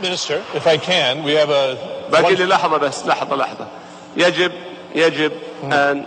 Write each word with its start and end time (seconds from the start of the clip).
Minister, 0.00 0.42
if 0.54 0.66
I 0.66 0.76
can, 0.76 1.24
we 1.24 1.32
have 1.34 1.50
a... 1.50 1.76
باقي 2.12 2.34
لي 2.34 2.44
لحظة 2.44 2.76
بس 2.76 3.06
لحظة 3.06 3.36
لحظة. 3.36 3.68
يجب 4.16 4.52
يجب 4.94 5.32
أن 5.64 6.06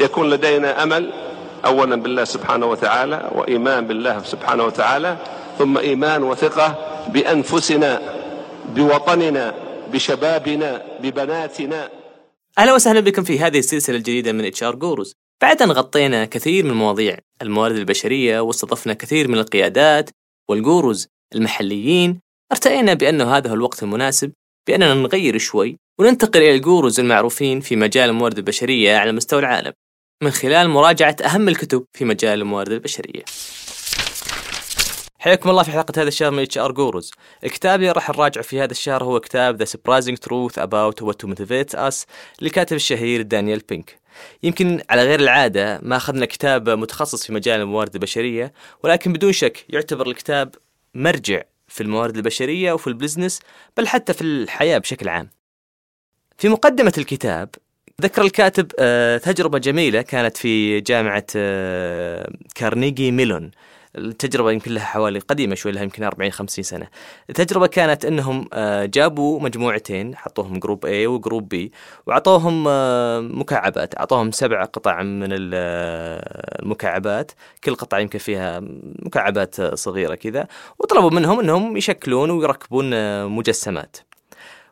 يكون 0.00 0.30
لدينا 0.30 0.82
أمل 0.82 1.12
أولا 1.64 1.96
بالله 1.96 2.24
سبحانه 2.24 2.66
وتعالى 2.66 3.30
وإيمان 3.34 3.86
بالله 3.86 4.22
سبحانه 4.22 4.64
وتعالى 4.64 5.16
ثم 5.58 5.78
إيمان 5.78 6.22
وثقة 6.22 6.74
بأنفسنا 7.08 8.02
بوطننا 8.74 9.54
بشبابنا 9.92 10.82
ببناتنا. 11.02 11.88
أهلا 12.58 12.74
وسهلا 12.74 13.00
بكم 13.00 13.24
في 13.24 13.38
هذه 13.38 13.58
السلسلة 13.58 13.96
الجديدة 13.96 14.32
من 14.32 14.44
HR 14.44 14.74
Gurus 14.74 15.14
بعد 15.42 15.62
ان 15.62 15.72
غطينا 15.72 16.24
كثير 16.24 16.64
من 16.64 16.72
مواضيع 16.74 17.16
الموارد 17.42 17.76
البشرية 17.76 18.40
واستضفنا 18.40 18.94
كثير 18.94 19.28
من 19.28 19.38
القيادات 19.38 20.10
وال 20.48 20.65
gurus 20.65 21.08
المحليين 21.34 22.20
ارتئينا 22.52 22.94
بأنه 22.94 23.36
هذا 23.36 23.50
هو 23.50 23.54
الوقت 23.54 23.82
المناسب 23.82 24.32
بأننا 24.68 24.94
نغير 24.94 25.38
شوي 25.38 25.76
وننتقل 25.98 26.40
إلى 26.40 26.54
ال 26.54 26.62
gurus 26.62 27.00
المعروفين 27.00 27.60
في 27.60 27.76
مجال 27.76 28.10
الموارد 28.10 28.38
البشرية 28.38 28.96
على 28.96 29.12
مستوى 29.12 29.40
العالم 29.40 29.72
من 30.22 30.30
خلال 30.30 30.68
مراجعة 30.68 31.16
أهم 31.24 31.48
الكتب 31.48 31.84
في 31.92 32.04
مجال 32.04 32.40
الموارد 32.40 32.72
البشرية 32.72 33.24
حياكم 35.18 35.50
الله 35.50 35.62
في 35.62 35.70
حلقة 35.70 36.02
هذا 36.02 36.08
الشهر 36.08 36.30
من 36.30 36.42
HR 36.42 36.72
Gurus. 36.72 37.10
الكتاب 37.44 37.80
اللي 37.80 37.92
راح 37.92 38.10
نراجعه 38.10 38.44
في 38.44 38.60
هذا 38.60 38.70
الشهر 38.70 39.04
هو 39.04 39.20
كتاب 39.20 39.64
Surprising 39.64 40.16
Truth 40.26 40.62
About 40.62 41.06
What 41.06 41.14
Motivates 41.22 41.78
Us 41.78 42.06
للكاتب 42.42 42.76
الشهير 42.76 43.22
دانيال 43.22 43.58
بينك. 43.58 43.98
يمكن 44.42 44.80
على 44.90 45.02
غير 45.02 45.20
العادة 45.20 45.80
ما 45.82 45.96
أخذنا 45.96 46.26
كتاب 46.26 46.70
متخصص 46.70 47.26
في 47.26 47.32
مجال 47.32 47.60
الموارد 47.60 47.94
البشرية 47.94 48.52
ولكن 48.82 49.12
بدون 49.12 49.32
شك 49.32 49.64
يعتبر 49.68 50.06
الكتاب 50.06 50.54
مرجع 50.94 51.42
في 51.70 51.82
الموارد 51.82 52.16
البشرية 52.16 52.72
وفي 52.72 52.86
ال 52.86 52.92
business 52.92 53.40
بل 53.76 53.88
حتى 53.88 54.12
في 54.12 54.22
الحياة 54.22 54.78
بشكل 54.78 55.08
عام. 55.08 55.30
في 56.38 56.48
مقدمة 56.48 56.92
الكتاب 56.98 57.48
ذكر 58.02 58.22
الكاتب 58.22 58.72
آه، 58.78 59.16
تجربة 59.18 59.58
جميلة 59.58 60.02
كانت 60.02 60.36
في 60.36 60.80
جامعة 60.80 61.26
آه، 61.36 62.32
كارنيجي 62.54 63.10
ميلون 63.10 63.50
التجربة 63.96 64.52
يمكن 64.52 64.72
لها 64.74 64.84
حوالي 64.84 65.18
قديمة 65.18 65.54
شوي 65.54 65.72
لها 65.72 65.82
يمكن 65.82 66.04
40 66.04 66.30
50 66.30 66.64
سنة. 66.64 66.88
التجربة 67.30 67.66
كانت 67.66 68.04
إنهم 68.04 68.48
آه، 68.52 68.84
جابوا 68.84 69.40
مجموعتين 69.40 70.16
حطوهم 70.16 70.58
group 70.58 70.86
A 70.86 71.06
و 71.06 71.14
group 71.14 71.54
B 71.54 71.68
وأعطوهم 72.06 72.64
آه، 72.68 73.20
مكعبات، 73.20 73.98
أعطوهم 73.98 74.30
سبع 74.30 74.64
قطع 74.64 75.02
من 75.02 75.28
آه، 75.54 76.60
المكعبات، 76.62 77.32
كل 77.64 77.74
قطعة 77.74 77.98
يمكن 77.98 78.18
فيها 78.18 78.60
مكعبات 79.02 79.74
صغيرة 79.74 80.14
كذا، 80.14 80.46
وطلبوا 80.78 81.10
منهم 81.10 81.40
إنهم 81.40 81.76
يشكلون 81.76 82.30
ويركبون 82.30 83.26
مجسمات. 83.26 83.96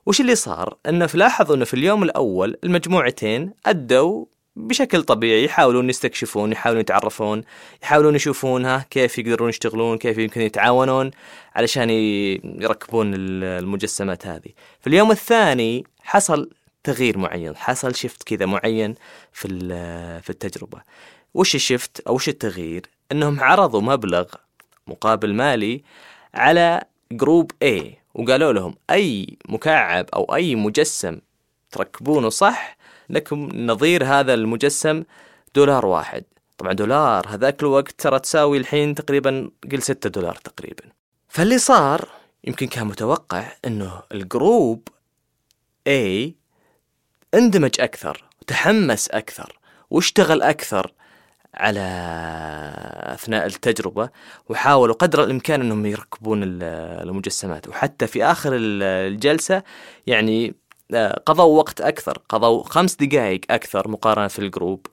وش 0.06 0.20
اللي 0.20 0.34
صار؟ 0.34 0.77
إنه 0.89 1.08
لاحظوا 1.14 1.56
إنه 1.56 1.64
في 1.64 1.74
اليوم 1.74 2.02
الأول 2.02 2.56
المجموعتين 2.64 3.52
أدوا 3.66 4.24
بشكل 4.59 5.03
طبيعي 5.03 5.45
يحاولون 5.45 5.89
يستكشفون 5.91 6.53
يحاولون 6.53 6.81
يتعرفون 6.81 7.42
يحاولون 7.83 8.14
يشوفونها 8.14 8.87
كيف 8.91 9.19
يقدرون 9.19 9.48
يشتغلون 9.48 9.98
كيف 9.98 10.19
يمكن 10.19 10.41
يتعاونون 10.41 11.11
علشان 11.55 11.91
يركبون 11.91 13.14
ال- 13.14 13.45
المجسمات 13.45 14.27
هذه. 14.27 14.51
في 14.81 14.86
اليوم 14.86 15.11
الثاني 15.11 15.84
حصل 16.03 16.51
تغيير 16.84 17.19
معين 17.19 17.56
حصل 17.56 17.95
شفت 17.95 18.23
كذا 18.23 18.47
معين 18.47 18.95
في 19.33 19.48
في 20.23 20.31
التجربة. 20.31 20.81
وش 21.34 21.55
الشفت 21.55 22.01
أو 22.01 22.14
وش 22.14 22.29
التغيير؟ 22.29 22.83
إنهم 23.12 23.41
عرضوا 23.41 23.81
مبلغ 23.81 24.27
مقابل 24.86 25.34
مالي 25.34 25.83
على 26.34 26.83
جروب 27.12 27.53
A 27.64 27.83
وقالوا 28.14 28.53
لهم 28.53 28.75
أي 28.91 29.36
مكعب 29.48 30.06
أو 30.14 30.34
أي 30.34 30.55
مجسم 30.55 31.19
تركبونه 31.70 32.29
صح 32.29 32.77
لكم 33.11 33.48
نظير 33.55 34.05
هذا 34.05 34.34
المجسم 34.34 35.05
دولار 35.55 35.87
واحد. 35.87 36.24
طبعا 36.58 36.73
دولار 36.73 37.29
هذاك 37.29 37.63
الوقت 37.63 38.01
ترى 38.01 38.19
تساوي 38.19 38.58
الحين 38.58 38.95
تقريبا 38.95 39.51
قل 39.73 39.83
ستة 39.83 40.11
دولار 40.11 40.35
تقريبا. 40.35 40.85
فاللي 41.29 41.58
صار 41.58 42.08
يمكن 42.45 42.67
كان 42.67 42.86
متوقع 42.86 43.45
إنه 43.64 44.02
ال 44.12 44.25
group 44.25 44.89
A 45.89 46.30
اندمج 47.35 47.80
أكثر 47.80 48.24
وتحمس 48.42 49.08
أكثر 49.08 49.58
واشتغل 49.91 50.42
أكثر 50.42 50.92
على 51.55 51.80
أثناء 53.14 53.47
التجربة 53.47 54.11
وحاولوا 54.48 54.95
قدر 54.95 55.24
الإمكان 55.24 55.61
إنهم 55.61 55.86
يركبون 55.86 56.42
ال- 56.42 56.63
المجسمات. 57.08 57.68
وحتى 57.68 58.07
في 58.07 58.24
آخر 58.24 58.52
ال- 58.57 58.83
الجلسة 58.83 59.63
يعني 60.07 60.55
قضوا 61.26 61.58
وقت 61.58 61.80
أكثر 61.80 62.18
قضوا 62.28 62.62
خمس 62.62 62.94
دقائق 62.94 63.40
أكثر 63.50 63.88
مقارنة 63.88 64.28
في 64.28 64.38
ال 64.39 64.46
group 64.46 64.86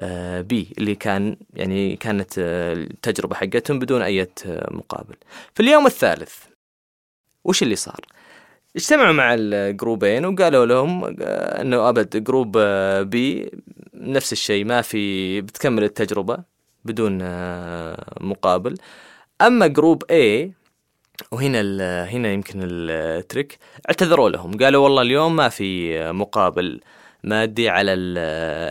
آه، 0.00 0.40
B 0.40 0.68
اللي 0.78 0.94
كان 0.94 1.36
يعني 1.54 1.96
كانت 1.96 2.38
آه، 2.38 2.72
التجربة 2.72 3.34
حقتهم 3.34 3.78
بدون 3.78 4.02
أي 4.02 4.22
آه، 4.22 4.68
مقابل. 4.70 5.14
في 5.54 5.62
اليوم 5.62 5.86
الثالث 5.86 6.34
وش 7.44 7.62
اللي 7.62 7.76
صار؟ 7.76 8.00
اجتمعوا 8.76 9.12
مع 9.12 9.34
الجروبين 9.38 10.24
وقالوا 10.26 10.66
لهم 10.66 11.04
آه، 11.20 11.60
إنه 11.62 11.88
أبد 11.88 12.24
group 12.24 12.56
آه، 12.58 13.02
B 13.02 13.50
نفس 13.94 14.32
الشيء 14.32 14.64
ما 14.64 14.82
في 14.82 15.40
بتكمل 15.40 15.84
التجربة 15.84 16.38
بدون 16.84 17.18
آه، 17.22 18.14
مقابل. 18.20 18.74
أما 19.42 19.66
group 19.66 20.02
A 20.04 20.50
وهنا 21.32 21.60
ال- 21.60 22.08
هنا 22.08 22.32
يمكن 22.32 22.60
ال 22.62 22.76
trick. 22.76 23.58
اعتذروا 23.88 24.30
لهم. 24.30 24.58
قالوا 24.58 24.84
والله 24.84 25.02
اليوم 25.02 25.36
ما 25.36 25.48
في 25.48 25.98
مقابل 26.12 26.80
مادي 27.24 27.68
على 27.68 27.92
ال- 27.92 28.18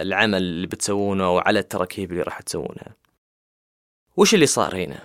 العمل 0.08 0.38
اللي 0.38 0.68
بتسوونه 0.68 1.36
وعلى 1.36 1.60
التراكيب 1.60 2.12
اللي 2.12 2.24
راح 2.24 2.42
تسوونها. 2.42 2.96
وش 4.18 4.34
اللي 4.34 4.46
صار 4.46 4.76
هنا؟ 4.76 5.00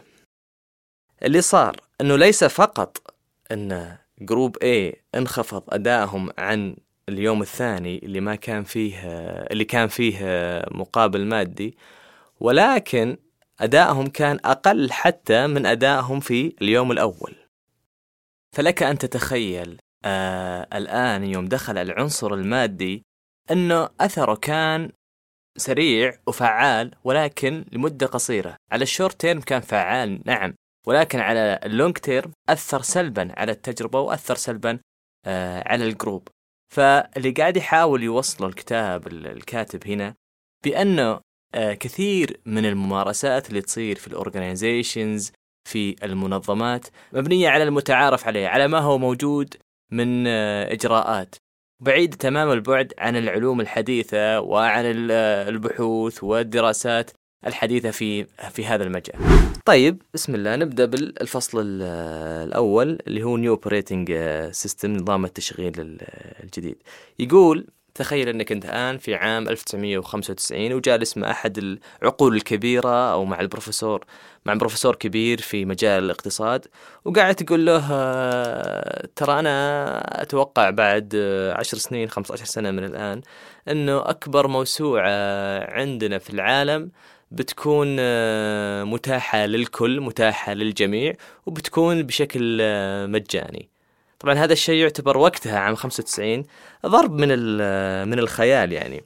اللي 1.23 1.41
صار 1.41 1.77
إنه 2.01 2.17
ليس 2.17 2.45
فقط 2.45 3.15
إن 3.53 3.97
جروب 4.21 4.57
A 4.57 4.97
انخفض 5.15 5.63
أدائهم 5.69 6.31
عن 6.39 6.77
اليوم 7.09 7.43
الثاني 7.43 7.99
اللي 7.99 8.21
ما 8.21 8.35
كان 8.35 8.65
فيه 8.65 8.99
اللي 9.51 9.65
كان 9.65 9.89
فيه 9.89 10.19
مقابل 10.71 11.25
مادي 11.27 11.77
ولكن 12.41 13.17
أدائهم 13.61 14.07
كان 14.07 14.39
أقل 14.45 14.93
حتى 14.93 15.47
من 15.47 15.67
أدائهم 15.67 16.21
في 16.21 16.57
اليوم 16.63 16.93
الأول. 16.93 17.37
فلك 18.57 18.83
أن 18.83 18.99
تتخيل 18.99 19.79
آه 20.05 20.69
الآن 20.75 21.25
يوم 21.25 21.49
دخل 21.49 21.79
العنصر 21.79 22.35
المادي 22.35 23.03
أنه 23.51 23.89
أثره 24.01 24.35
كان 24.35 24.93
سريع 25.57 26.19
وفعال 26.27 26.95
ولكن 27.05 27.65
لمدة 27.73 28.07
قصيرة. 28.07 28.57
على 28.73 28.83
ال 28.83 28.89
short 28.89 29.21
term 29.21 29.41
كان 29.41 29.61
فعال 29.61 30.23
نعم 30.27 30.55
ولكن 30.87 31.19
على 31.19 31.61
ال 31.65 31.71
long 31.71 31.97
term 31.99 32.33
أثر 32.49 32.83
سلبا 32.83 33.33
على 33.37 33.53
التجربة 33.53 34.01
وأثر 34.01 34.35
سلبا 34.35 34.79
آه 35.27 35.69
على 35.69 35.85
ال 35.85 35.91
group. 35.91 36.29
فاللي 36.75 37.31
قاعد 37.31 37.57
يحاول 37.57 38.03
يوصله 38.03 38.49
الكتاب 38.49 39.07
الكاتب 39.07 39.87
هنا 39.87 40.15
بأنه 40.65 41.21
كثير 41.55 42.41
من 42.47 42.67
الممارسات 42.67 43.49
اللي 43.49 43.61
تصير 43.61 43.97
في 43.97 44.09
ال 44.09 44.18
organizations 44.18 45.33
في 45.69 45.97
المنظمات 46.05 46.87
مبنية 47.13 47.49
على 47.49 47.63
المتعارف 47.65 48.27
عليه 48.27 48.47
على 48.49 48.69
ما 48.69 48.79
هو 48.79 48.99
موجود 48.99 49.55
من 49.93 50.27
آه، 50.27 50.73
إجراءات 50.73 51.35
بعيد 51.83 52.15
تمام 52.15 52.51
البعد 52.53 52.93
عن 52.99 53.17
العلوم 53.17 53.61
الحديثة 53.61 54.41
وعن 54.41 55.09
آه، 55.11 55.49
البحوث 55.49 56.25
والدراسات 56.25 57.11
الحديثة 57.47 57.91
في 57.91 58.25
في 58.51 58.67
هذا 58.67 58.85
المجال. 58.85 59.15
طيب 59.65 60.03
بسم 60.15 60.35
الله 60.35 60.57
نبدأ 60.57 60.85
بالفصل 60.85 61.61
ال- 61.61 61.81
آه، 61.83 62.45
الأول 62.45 62.99
اللي 63.07 63.23
هو 63.23 63.37
new 63.37 63.53
operating 63.55 64.13
system 64.51 64.93
نظام 64.93 65.25
التشغيل 65.25 65.81
ال- 65.81 65.99
آه، 66.03 66.43
الجديد. 66.43 66.77
يقول 67.19 67.67
تخيل 67.95 68.29
انك 68.29 68.53
انت 68.53 68.65
الآن 68.65 68.99
في 68.99 69.15
عام 69.15 69.49
1995 69.49 70.73
وجالس 70.73 71.17
مع 71.17 71.31
أحد 71.31 71.79
العقول 72.03 72.37
الكبيرة 72.37 73.13
أو 73.13 73.25
مع 73.25 73.41
البروفيسور 73.41 74.05
مع 74.47 74.55
بروفيسور 74.55 74.97
كبير 74.97 75.41
في 75.41 75.65
مجال 75.65 76.05
الاقتصاد 76.05 76.67
وقاعد 77.05 77.35
تقول 77.35 77.67
له 77.67 77.89
آه، 77.93 79.09
ترى 79.17 79.39
أنا 79.41 80.23
أتوقع 80.23 80.71
بعد 80.71 81.13
آه، 81.17 81.55
10 81.55 81.79
سنين 81.79 82.09
15 82.09 82.45
سنة 82.45 82.71
من 82.71 82.85
الآن 82.85 83.21
إنه 83.69 84.11
أكبر 84.11 84.49
موسوعة 84.49 85.11
عندنا 85.75 86.19
في 86.19 86.31
العالم 86.31 86.91
بتكون 87.31 87.97
آه، 88.01 88.85
متاحة 88.85 89.47
للكل 89.47 90.01
متاحة 90.01 90.53
للجميع 90.55 91.13
وبتكون 91.47 92.03
بشكل 92.03 92.59
آه، 92.61 93.07
مجاني. 93.07 93.71
طبعا 94.21 94.35
هذا 94.35 94.53
الشيء 94.53 94.75
يعتبر 94.75 95.19
وقتها 95.19 95.59
عام 95.59 95.75
95 95.75 96.45
ضرب 96.87 97.13
من 97.13 97.29
من 98.09 98.19
الخيال 98.19 98.73
يعني. 98.73 99.05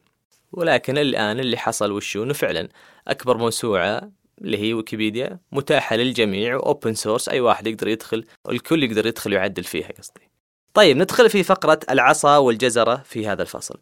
ولكن 0.53 0.99
الآن 0.99 1.41
اللي 1.41 1.57
حصل 1.57 1.93
وشو؟ 1.93 2.23
إنه 2.23 2.33
فعلا 2.33 2.69
أكبر 3.09 3.37
موسوعة 3.37 4.11
اللي 4.41 4.59
هي 4.59 4.75
ويكيبيديا 4.75 5.39
متاحة 5.53 5.97
للجميع 5.97 6.57
وأوبن 6.57 6.95
سورس 6.95 7.29
أي 7.29 7.41
واحد 7.41 7.67
يقدر 7.67 7.89
يدخل 7.89 8.25
الكل 8.51 8.85
يقدر 8.85 9.07
يدخل 9.07 9.31
ويعدل 9.33 9.65
فيها 9.65 9.89
قصدي. 9.99 10.31
طيب 10.75 10.97
ندخل 10.97 11.31
في 11.31 11.43
فقرة 11.43 11.81
العصا 11.91 12.37
والجزرة 12.37 13.03
في 13.05 13.29
هذا 13.29 13.43
الفصل. 13.43 13.79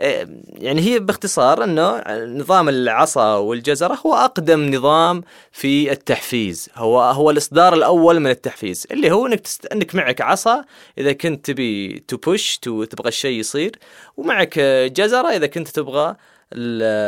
يعني 0.00 0.80
هي 0.80 0.98
باختصار 0.98 1.64
إنه 1.64 2.02
نظام 2.38 2.68
العصا 2.68 3.36
والجزره 3.36 3.98
هو 4.06 4.14
أقدم 4.14 4.74
نظام 4.74 5.22
في 5.52 5.92
التحفيز. 5.92 6.68
هو 6.74 7.00
هو 7.00 7.30
الإصدار 7.30 7.74
الأول 7.74 8.20
من 8.20 8.30
التحفيز 8.30 8.86
اللي 8.90 9.10
هو 9.10 9.26
إنك 9.26 9.40
تست... 9.40 9.66
إنك 9.66 9.94
معك 9.94 10.20
عصا 10.20 10.64
إذا 10.98 11.12
كنت 11.12 11.46
تبي 11.46 12.04
تبوش 12.08 12.58
تبغى 12.58 13.08
الشيء 13.08 13.38
يصير 13.40 13.76
ومعك 14.16 14.58
جزرة 14.96 15.28
إذا 15.28 15.46
كنت 15.46 15.68
تبغى 15.68 16.16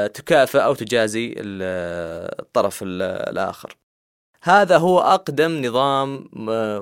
تكافئ 0.08 0.58
أو 0.58 0.74
تجازي 0.74 1.34
الطرف 1.38 2.80
الآخر. 2.82 3.76
هذا 4.42 4.76
هو 4.78 5.00
أقدم 5.00 5.64
نظام 5.66 6.28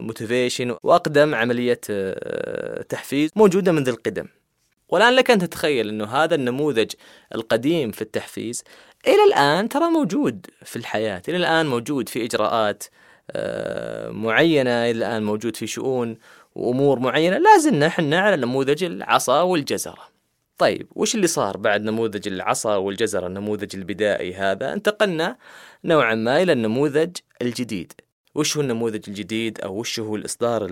موتيفيشن 0.07 0.77
وأقدم 0.83 1.35
عملية 1.35 1.81
آه، 1.91 2.83
تحفيز 2.83 3.31
موجودة 3.37 3.73
منذ 3.73 3.89
القدم. 3.89 4.27
والآن 4.91 5.15
لك 5.15 5.31
أن 5.31 5.39
تتخيل 5.39 5.89
أنه 5.89 6.05
هذا 6.05 6.35
النموذج 6.35 6.93
القديم 7.35 7.91
في 7.91 8.03
التحفيز 8.03 8.65
إلى 9.07 9.25
الآن 9.29 9.69
ترى 9.69 9.91
موجود 9.91 10.47
في 10.65 10.77
الحياة 10.77 11.23
إلى 11.29 11.37
الآن 11.37 11.67
موجود 11.67 12.09
في 12.09 12.25
إجراءات 12.25 12.85
آه، 13.31 14.11
معينة 14.11 14.71
إلى 14.71 14.91
الآن 14.91 15.23
موجود 15.23 15.57
في 15.57 15.67
شؤون 15.67 16.17
وأمور 16.55 16.99
معينة 16.99 17.39
لا 17.39 17.59
زلنا 17.59 17.93
على 18.19 18.37
نموذج 18.37 18.85
العصا 18.85 19.41
والجزرة. 19.41 20.11
طيب 20.59 20.89
وش 20.95 21.15
اللي 21.15 21.27
صار 21.27 21.57
بعد 21.57 21.83
نموذج 21.83 22.29
العصا 22.29 22.77
والجزرة 22.77 23.27
النموذج 23.27 23.77
البدائي 23.77 24.35
هذا؟ 24.35 24.73
انتقلنا 24.73 25.37
نوعا 25.85 26.15
ما 26.15 26.43
إلى 26.43 26.53
النموذج 26.53 27.17
الجديد. 27.43 27.93
وش 28.35 28.57
هو 28.57 28.63
النموذج 28.63 29.03
الجديد 29.09 29.61
أو 29.61 29.79
وش 29.79 30.01
هو 30.01 30.17
الإصدار 30.17 30.67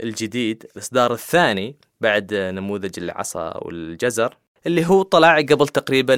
الجديد؟ 0.00 0.66
الإصدار 0.76 1.12
الثاني 1.12 1.76
بعد 2.00 2.34
نموذج 2.34 2.98
العصا 2.98 3.56
والجزر 3.64 4.36
اللي 4.66 4.86
هو 4.86 5.02
طلع 5.02 5.36
قبل 5.36 5.68
تقريبا 5.68 6.16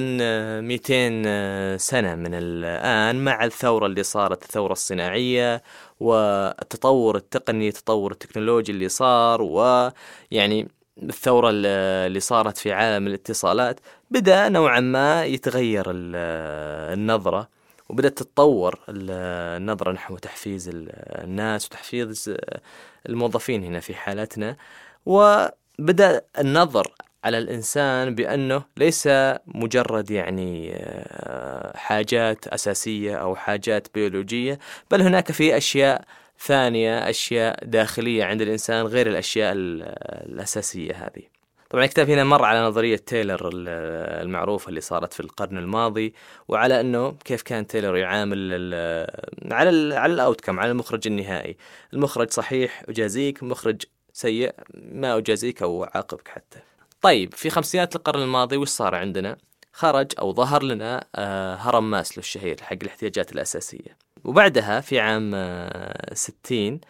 200 0.61 1.77
سنة 1.77 2.15
من 2.15 2.33
الآن 2.33 3.23
مع 3.23 3.45
الثورة 3.45 3.85
اللي 3.85 4.03
صارت 4.03 4.43
الثورة 4.43 4.71
الصناعية 4.71 5.63
والتطور 5.99 7.15
التقني 7.17 7.67
التطور 7.67 8.11
التكنولوجي 8.11 8.71
اللي 8.71 8.89
صار 8.89 9.41
ويعني 9.41 10.67
الثورة 11.03 11.49
اللي 11.53 12.19
صارت 12.19 12.57
في 12.57 12.71
عالم 12.71 13.07
الاتصالات 13.07 13.79
بدأ 14.11 14.49
نوعا 14.49 14.79
ما 14.79 15.25
يتغير 15.25 15.85
النظرة. 15.89 17.58
وبدأت 17.89 18.17
تتطور 18.17 18.79
النظرة 18.89 19.91
نحو 19.91 20.17
تحفيز 20.17 20.71
الناس 20.73 21.65
وتحفيز 21.65 22.35
الموظفين 23.09 23.63
هنا 23.63 23.79
في 23.79 23.93
حالتنا. 23.93 24.57
وبدأ 25.05 26.21
النظر 26.39 26.93
على 27.23 27.37
الإنسان 27.37 28.15
بأنه 28.15 28.63
ليس 28.77 29.09
مجرد 29.47 30.11
يعني 30.11 30.71
آه، 30.75 31.77
حاجات 31.77 32.47
أساسية 32.47 33.15
أو 33.15 33.35
حاجات 33.35 33.87
بيولوجية 33.93 34.59
بل 34.91 35.01
هناك 35.01 35.31
في 35.31 35.57
أشياء 35.57 36.05
ثانية 36.39 37.09
أشياء 37.09 37.65
داخلية 37.65 38.25
عند 38.25 38.41
الإنسان 38.41 38.85
غير 38.85 39.07
الأشياء 39.07 39.53
الأساسية 39.55 40.93
هذه. 40.93 41.38
طبعا 41.69 41.83
الكتاب 41.83 42.09
هنا 42.09 42.23
مر 42.23 42.43
على 42.43 42.59
نظرية 42.59 42.97
تايلر 42.97 43.49
المعروفة 43.53 44.69
اللي 44.69 44.81
صارت 44.81 45.13
في 45.13 45.19
القرن 45.19 45.57
الماضي 45.57 46.13
وعلى 46.47 46.81
أنه 46.81 47.11
كيف 47.25 47.41
كان 47.41 47.67
تايلر 47.67 47.97
يعامل 47.97 48.53
على 49.51 49.69
ال 49.69 49.93
على 49.93 50.13
ال 50.13 50.19
outcome 50.19 50.59
على 50.59 50.71
المخرج 50.71 51.07
النهائي. 51.07 51.57
المخرج 51.93 52.31
صحيح 52.31 52.83
أجازيك 52.89 53.43
مخرج 53.43 53.83
سيء 54.13 54.53
ما 54.73 55.17
أجازيك 55.17 55.61
أو 55.61 55.83
اعاقبك 55.83 56.27
حتى. 56.27 56.59
طيب 57.01 57.33
في 57.33 57.49
خمسينات 57.49 57.95
القرن 57.95 58.21
الماضي 58.21 58.57
وش 58.57 58.67
صار 58.67 58.95
عندنا؟ 58.95 59.37
خرج 59.73 60.07
أو 60.19 60.33
ظهر 60.33 60.63
لنا 60.63 61.05
آه، 61.15 61.55
هرم 61.55 61.91
ماسلو 61.91 62.19
الشهير 62.21 62.57
حق 62.61 62.77
الاحتياجات 62.81 63.31
الأساسية. 63.31 63.97
وبعدها 64.23 64.81
في 64.81 64.99
عام 64.99 65.31
آه، 65.35 66.13
ستين 66.13 66.81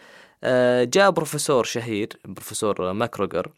آه، 0.43 0.83
جاء 0.83 1.09
بروفيسور 1.11 1.63
شهير 1.63 2.09
بروفيسور 2.25 2.93
ماكجريجور 2.93 3.51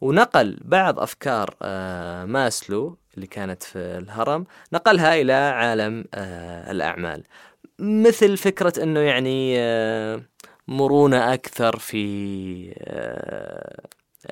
ونقل 0.00 0.58
بعض 0.64 1.00
أفكار 1.00 1.54
آه، 1.62 2.24
ماسلو 2.24 2.98
اللي 3.14 3.26
كانت 3.26 3.62
في 3.62 3.78
الهرم 3.78 4.46
نقلها 4.72 5.20
إلى 5.20 5.32
عالم 5.32 6.04
آه، 6.14 6.70
الأعمال. 6.70 7.22
مثل 7.78 8.36
فكرة 8.36 8.82
أنه 8.82 9.00
يعني 9.00 9.54
آه، 9.58 10.22
مرونة 10.68 11.34
أكثر 11.34 11.78
في 11.78 12.00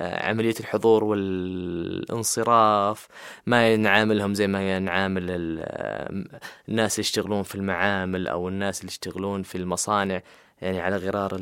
عملية 0.01 0.55
الحضور 0.61 1.05
والانصراف 1.05 3.09
ما 3.47 3.77
نعاملهم 3.77 4.35
زي 4.35 4.47
ما 4.47 4.79
نعامل 4.79 5.25
الناس 6.69 6.95
اللي 6.95 7.01
يشتغلون 7.01 7.43
في 7.43 7.55
المعامل 7.55 8.29
أو 8.29 8.49
الناس 8.49 8.81
اللي 8.81 8.91
يشتغلون 8.91 9.43
في 9.43 9.59
المصانع. 9.59 10.23
يعني 10.63 10.81
على 10.81 10.97
غرار 10.97 11.37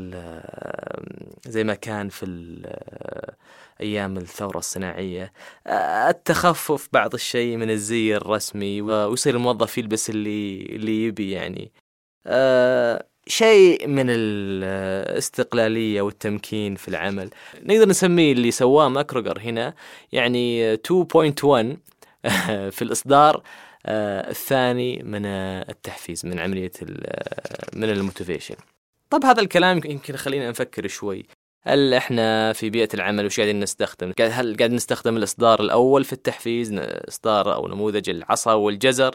زي 1.47 1.65
ما 1.65 1.75
كان 1.75 2.09
في 2.09 2.27
أيام 3.81 4.17
الثورة 4.17 4.59
الصناعية. 4.59 5.33
التخفف 6.09 6.89
بعض 6.93 7.15
الشيء 7.15 7.57
من 7.57 7.71
الزي 7.71 8.17
الرسمي 8.17 8.83
ويصير 8.83 9.35
الموظف 9.37 9.79
يلبس 9.79 10.11
اللي 10.11 10.63
اللي 10.63 11.05
يبي 11.05 11.31
يعني. 11.31 11.73
شيء 13.29 13.87
من 13.89 14.07
الاستقلالية 14.09 16.03
والتمكين 16.03 16.75
في 16.75 16.89
العمل. 16.89 17.31
نقدر 17.63 17.89
نسميه 17.89 18.33
اللي 18.33 18.51
سواه 18.51 18.89
ماكروجر 18.89 19.41
هنا 19.41 19.75
يعني 20.13 20.77
2.1 20.77 20.81
في 22.77 22.83
الإصدار 22.83 23.43
الثاني 23.87 25.03
من 25.03 25.27
التحفيز 25.27 26.27
من 26.27 26.39
عملية 26.39 26.73
من 27.75 27.91
ال 27.91 27.96
motivation. 27.96 28.57
طب 29.11 29.25
هذا 29.25 29.41
الكلام 29.41 29.77
يمكن 29.85 30.15
يخلينا 30.15 30.51
نفكر 30.51 30.87
شوي 30.87 31.27
هل 31.63 31.95
إحنا 31.95 32.53
في 32.53 32.71
بيئة 32.71 32.89
العمل 32.95 33.27
وش 33.27 33.41
قاعدين 33.41 33.61
نستخدم؟ 33.61 34.13
هل 34.21 34.57
قاعد 34.57 34.71
نستخدم 34.71 35.17
الإصدار 35.17 35.61
الأول 35.61 36.05
في 36.05 36.13
التحفيز 36.13 36.73
إصدار 37.09 37.55
أو 37.55 37.69
نموذج 37.69 38.11
العصا 38.11 38.53
والجزر 38.53 39.15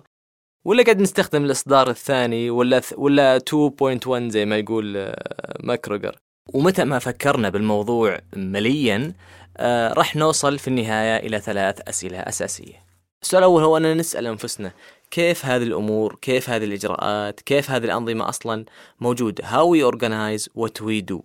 ولا 0.65 0.83
قاعد 0.83 1.01
نستخدم 1.01 1.45
الإصدار 1.45 1.89
الثاني 1.89 2.49
ولا 2.49 2.81
ولا 2.97 3.39
2.1 3.39 4.17
زي 4.17 4.45
ما 4.45 4.57
يقول 4.57 4.97
آه، 4.97 5.57
ماكجريجور 5.63 6.15
ومتى 6.53 6.83
ما 6.83 6.99
فكرنا 6.99 7.49
بالموضوع 7.49 8.19
مليا 8.35 9.13
آه 9.57 9.93
راح 9.93 10.15
نوصل 10.15 10.59
في 10.59 10.67
النهاية 10.67 11.27
إلى 11.27 11.39
ثلاث 11.39 11.89
أسئلة 11.89 12.19
أساسية. 12.19 12.85
السؤال 13.21 13.43
الأول 13.43 13.63
هو 13.63 13.77
أننا 13.77 13.93
نسأل 13.93 14.27
أنفسنا 14.27 14.71
كيف 15.11 15.45
هذه 15.45 15.63
الأمور؟ 15.63 16.15
كيف 16.21 16.49
هذه 16.49 16.63
الإجراءات؟ 16.63 17.39
كيف 17.39 17.71
هذه 17.71 17.85
الأنظمة 17.85 18.29
أصلا 18.29 18.65
موجودة؟ 18.99 19.43
How 19.43 19.65
we 19.65 19.93
organize 19.93 20.47
what 20.57 20.81
we 20.81 21.13
do. 21.13 21.21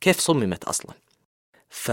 كيف 0.00 0.18
صممت 0.18 0.64
أصلا 0.64 0.94
ف 1.68 1.90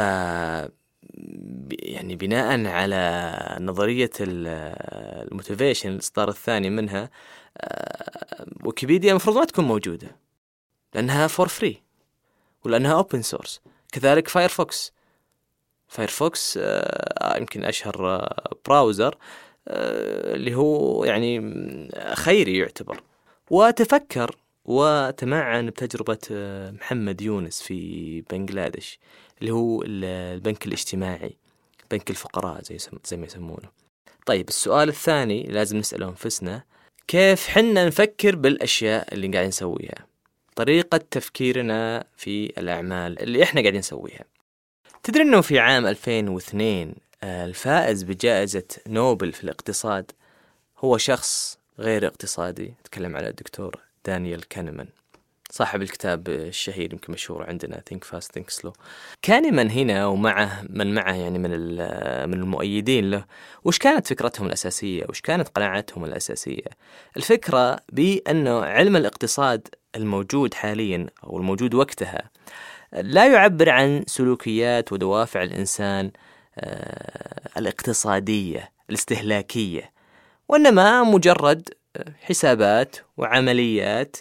يعني 1.72 2.16
بناء 2.16 2.68
على 2.68 3.58
نظرية 3.62 4.10
الموتيفيشن 4.20 5.90
الإصدار 5.90 6.30
الثاني 6.30 6.70
منها 6.70 7.10
آه، 7.58 8.46
ويكيبيديا 8.64 9.12
المفروض 9.12 9.38
ما 9.38 9.46
تكون 9.46 9.66
موجودة 9.66 10.16
لأنها 10.94 11.28
for 11.28 11.48
free 11.48 11.82
ولأنها 12.64 12.94
open 12.94 13.22
source 13.22 13.62
كذلك 13.92 14.28
Firefox 14.28 14.94
Firefox 15.88 16.60
آه، 16.62 17.38
يمكن 17.38 17.66
أشهر 17.66 18.28
browser 18.66 19.14
آه، 19.14 19.18
اللي 19.68 20.56
هو 20.56 21.06
يعني 21.06 21.42
خيري 22.14 22.58
يعتبر. 22.58 23.02
وتفكر 23.50 24.36
وتمعن 24.66 25.66
بتجربة 25.66 26.18
آه، 26.32 26.72
محمد 26.72 27.22
يونس 27.22 27.62
في 27.62 28.22
بنغلاديش 28.22 29.00
اللي 29.42 29.52
هو 29.52 29.84
البنك 29.86 30.66
الاجتماعي 30.68 31.36
بنك 31.92 32.10
الفقراء 32.10 32.64
زي 32.64 32.78
زي 33.06 33.18
ما 33.18 33.26
يسمونه. 33.26 33.70
طيب 34.26 34.48
السؤال 34.48 34.90
الثاني 34.90 35.44
لازم 35.44 35.78
نسأله 35.78 36.10
أنفسنا 36.10 36.64
كيف 37.08 37.48
حنا 37.48 37.86
نفكر 37.88 38.36
بالأشياء 38.36 39.14
اللي 39.14 39.28
قاعدين 39.28 39.48
نسويها؟ 39.48 40.08
طريقة 40.56 40.98
تفكيرنا 40.98 42.06
في 42.18 42.46
الأعمال 42.58 43.22
اللي 43.22 43.44
إحنا 43.44 43.62
قاعدين 43.62 43.80
نسويها. 43.80 44.26
تدري 45.04 45.24
أنه 45.24 45.42
في 45.42 45.60
عام 45.60 45.88
2002 45.88 46.88
آه، 46.90 46.94
الفائز 47.24 48.04
بجائزة 48.04 48.64
نوبل 48.88 49.32
في 49.32 49.44
الاقتصاد 49.44 50.12
هو 50.78 50.98
شخص 50.98 51.58
غير 51.80 52.08
اقتصادي. 52.08 52.74
تكلم 52.84 53.16
على 53.16 53.28
الدكتور 53.28 53.80
دانيال 54.06 54.48
كانمان 54.48 54.88
صاحب 55.52 55.82
الكتاب 55.82 56.30
الشهير 56.30 56.94
يمكن 56.94 57.14
مشهور 57.14 57.44
عندنا 57.44 57.82
Think 57.94 58.08
Fast 58.08 58.28
Think 58.40 58.60
Slow. 58.62 58.72
كانمان 59.22 59.70
هنا 59.70 60.08
ومعه 60.08 60.64
من 60.70 60.94
معه 60.94 61.14
يعني 61.14 61.40
من 61.40 61.50
من 62.30 62.34
المؤيدين 62.34 63.12
له. 63.12 63.26
وش 63.64 63.78
كانت 63.78 64.08
فكرتهم 64.08 64.48
الأساسية؟ 64.48 65.06
وش 65.10 65.22
كانت 65.22 65.48
قناعاتهم 65.48 66.06
الأساسية؟ 66.06 66.68
الفكرة 67.18 67.80
بأنه 67.92 68.60
علم 68.60 68.96
الاقتصاد 68.96 69.68
الموجود 69.96 70.54
حاليا 70.54 71.08
أو 71.24 71.38
الموجود 71.38 71.74
وقتها 71.74 72.30
لا 72.94 73.28
يعبر 73.28 73.70
عن 73.70 74.04
سلوكيات 74.08 74.92
ودوافع 74.94 75.44
الإنسان 75.44 76.12
الاقتصادية 77.58 78.72
الاستهلاكية 78.90 79.92
وإنما 80.50 81.04
مجرد 81.04 81.70
حسابات 82.22 82.96
وعمليات 83.18 84.18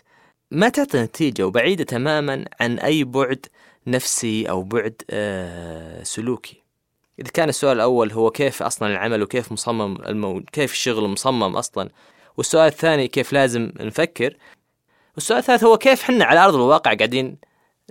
ما 0.50 0.68
تعطي 0.68 1.02
نتيجة 1.02 1.46
وبعيدة 1.46 1.84
تماما 1.84 2.44
عن 2.60 2.78
أي 2.78 3.04
بعد 3.04 3.46
نفسي 3.86 4.50
أو 4.50 4.62
بعد 4.62 5.02
آه، 5.10 6.02
سلوكي. 6.02 6.62
إذا 7.18 7.30
كان 7.30 7.48
السؤال 7.48 7.76
الأول 7.76 8.12
هو 8.12 8.30
كيف 8.30 8.62
أصلا 8.62 8.88
العمل 8.88 9.22
وكيف 9.22 9.52
مصمم 9.52 9.96
المو... 9.96 10.42
كيف 10.52 10.72
الشغل 10.72 11.08
مصمم 11.08 11.56
أصلا؟ 11.56 11.88
والسؤال 12.36 12.66
الثاني 12.66 13.08
كيف 13.08 13.32
لازم 13.32 13.72
نفكر؟ 13.80 14.36
والسؤال 15.14 15.38
الثالث 15.38 15.64
هو 15.64 15.78
كيف 15.78 16.02
حنا 16.02 16.24
على 16.24 16.40
أرض 16.40 16.54
الواقع 16.54 16.94
قاعدين 16.94 17.38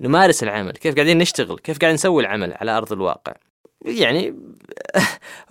نمارس 0.01 0.43
العمل؟ 0.43 0.71
كيف 0.71 0.95
قاعدين 0.95 1.17
نشتغل؟ 1.17 1.59
كيف 1.59 1.79
قاعدين 1.79 1.93
نسوي 1.93 2.21
العمل 2.21 2.53
على 2.53 2.71
أرض 2.71 2.93
الواقع؟ 2.93 3.33
يعني 3.85 4.35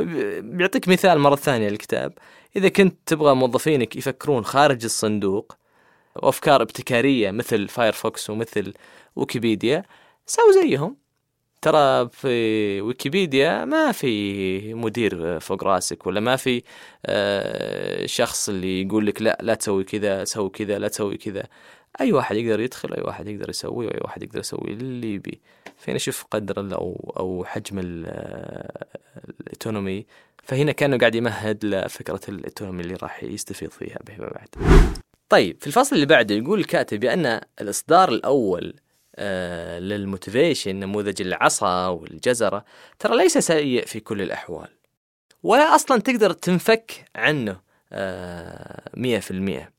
بيعطيك 0.40 0.88
مثال 0.88 1.18
مرة 1.18 1.36
ثانية 1.36 1.68
الكتاب 1.68 2.12
إذا 2.56 2.68
كنت 2.68 2.96
تبغى 3.06 3.34
موظفينك 3.34 3.96
يفكرون 3.96 4.44
خارج 4.44 4.84
الصندوق 4.84 5.56
وأفكار 6.16 6.62
ابتكارية 6.62 7.30
مثل 7.30 7.68
Firefox 7.68 8.30
ومثل 8.30 8.74
ويكيبيديا 9.16 9.82
سووا 10.26 10.52
زيهم. 10.52 10.96
ترى 11.62 12.08
في 12.08 12.80
ويكيبيديا 12.80 13.64
ما 13.64 13.92
في 13.92 14.74
مدير 14.74 15.40
فوق 15.40 15.64
راسك 15.64 16.06
ولا 16.06 16.20
ما 16.20 16.36
في 16.36 16.62
آه، 17.06 18.06
شخص 18.06 18.48
اللي 18.48 18.82
يقول 18.82 19.06
لك 19.06 19.22
لا 19.22 19.38
لا 19.42 19.54
تسوي 19.54 19.84
كذا 19.84 20.24
سوي 20.24 20.50
كذا 20.50 20.78
لا 20.78 20.88
تسوي 20.88 21.16
كذا. 21.16 21.44
أي 22.00 22.12
واحد 22.12 22.36
يقدر 22.36 22.60
يدخل 22.60 22.94
أي 22.94 23.02
واحد 23.02 23.28
يقدر 23.28 23.50
يسوي 23.50 23.86
واي 23.86 24.00
واحد 24.04 24.22
يقدر 24.22 24.38
يسوي 24.38 24.72
اللي 24.72 25.14
يبي. 25.14 25.40
فين 25.78 25.94
أشوف 25.94 26.24
قدر 26.30 26.74
أو 26.74 27.14
أو 27.18 27.44
حجم 27.44 27.78
ال 29.24 29.33
autonomy 29.33 30.06
فهنا 30.42 30.72
كأنه 30.72 30.98
قاعد 30.98 31.14
يمهد 31.14 31.64
لفكرة 31.64 32.20
ال 32.28 32.34
autonomy 32.34 32.82
اللي 32.82 32.94
راح 32.94 33.24
يستفيض 33.24 33.70
فيها 33.70 33.98
فيما 34.06 34.28
بعد. 34.28 34.48
طيب 35.28 35.56
في 35.60 35.66
الفصل 35.66 35.96
اللي 35.96 36.06
بعده 36.06 36.34
يقول 36.34 36.60
الكاتب 36.60 37.00
بأن 37.00 37.40
الإصدار 37.60 38.08
الأول 38.08 38.74
آه 39.16 39.78
لل 39.78 39.94
motivation 39.94 40.76
نموذج 40.76 41.22
العصا 41.22 41.86
والجزرة 41.86 42.64
ترى 42.98 43.16
ليس 43.16 43.38
سيء 43.38 43.86
في 43.86 44.00
كل 44.00 44.22
الأحوال. 44.22 44.68
ولا 45.42 45.74
أصلا 45.74 46.00
تقدر 46.00 46.32
تنفك 46.32 47.04
عنه 47.16 47.60
آه، 47.92 48.90
مية 48.96 49.18
في 49.18 49.30
المية. 49.30 49.75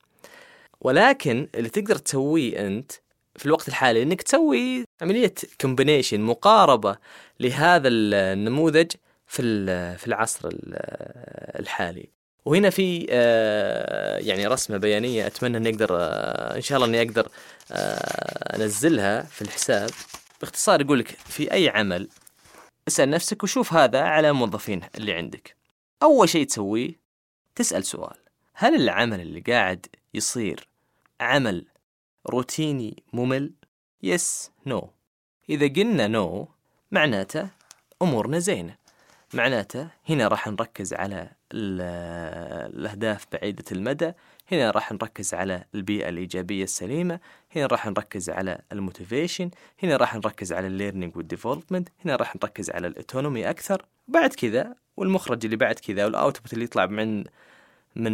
ولكن 0.80 1.48
اللي 1.54 1.68
تقدر 1.68 1.96
تسويه 1.96 2.66
أنت 2.66 2.92
في 3.36 3.46
الوقت 3.46 3.68
الحالي 3.68 4.02
إنك 4.02 4.22
تسوي 4.22 4.84
عملية 5.02 5.34
combination 5.60 6.20
مقاربة 6.20 6.96
لهذا 7.40 7.88
النموذج 7.88 8.92
في 9.26 9.96
في 9.98 10.06
العصر 10.06 10.48
الحالي. 11.58 12.08
وهنا 12.44 12.70
في 12.70 13.06
آه، 13.10 14.18
يعني 14.18 14.46
رسمة 14.46 14.76
بيانية 14.76 15.26
أتمنى 15.26 15.56
إني 15.56 15.68
أقدر 15.68 15.88
آه، 15.92 16.56
إن 16.56 16.60
شاء 16.60 16.76
الله 16.76 16.88
إني 16.88 17.02
أقدر 17.02 17.28
آه، 17.72 18.56
أنزلها 18.56 19.22
في 19.22 19.42
الحساب. 19.42 19.90
باختصار 20.40 20.80
يقول 20.80 20.98
لك 20.98 21.08
في 21.08 21.52
أي 21.52 21.68
عمل 21.68 22.08
اسأل 22.88 23.10
نفسك 23.10 23.42
وشوف 23.42 23.72
هذا 23.72 24.00
على 24.00 24.28
الموظفين 24.30 24.80
اللي 24.94 25.12
عندك. 25.12 25.56
أول 26.02 26.28
شيء 26.28 26.46
تسويه 26.46 26.90
تسأل 27.54 27.84
سؤال. 27.84 28.16
هل 28.54 28.74
العمل 28.74 29.20
اللي 29.20 29.40
قاعد 29.40 29.86
يصير. 30.14 30.68
عمل. 31.20 31.66
روتيني 32.26 33.02
ممل. 33.12 33.52
yes 34.02 34.50
no 34.66 34.90
إذا 35.50 35.66
قلنا 35.66 36.06
no 36.06 36.48
معناته 36.90 37.48
أمورنا 38.02 38.38
زينة. 38.38 38.76
معناته 39.34 39.88
هنا 40.08 40.28
راح 40.28 40.48
نركز 40.48 40.94
على 40.94 41.30
الأهداف 41.52 43.26
بعيدة 43.32 43.64
المدى. 43.72 44.12
هنا 44.52 44.70
راح 44.70 44.92
نركز 44.92 45.34
على 45.34 45.64
البيئة 45.74 46.08
الإيجابية 46.08 46.64
السليمة. 46.64 47.20
هنا 47.56 47.66
راح 47.66 47.86
نركز 47.86 48.30
على 48.30 48.60
ال 48.72 48.79
motivation. 48.79 49.50
هنا 49.82 49.96
راح 49.96 50.14
نركز 50.14 50.52
على 50.52 50.66
ال 50.66 50.72
learning 50.72 51.16
وال 51.16 51.26
development. 51.26 51.88
هنا 52.04 52.16
راح 52.16 52.36
نركز 52.36 52.70
على 52.70 52.86
ال 52.86 52.93
autonomy 52.93 53.50
أكثر. 53.50 53.84
بعد 54.08 54.34
كذا 54.34 54.74
والمخرج 54.96 55.44
اللي 55.44 55.56
بعد 55.56 55.78
كذا 55.78 56.04
وال 56.04 56.16
output 56.16 56.52
اللي 56.52 56.64
يطلع 56.64 56.86
من 56.86 57.24
من 57.98 58.12